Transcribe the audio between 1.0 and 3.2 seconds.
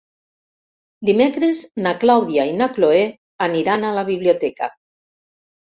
Dimecres na Clàudia i na Cloè